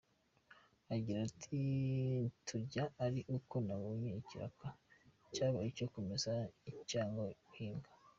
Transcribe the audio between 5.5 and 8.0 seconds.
icyo kumesa cyangwa guhinga.